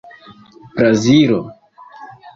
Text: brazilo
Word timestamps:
brazilo 0.75 1.39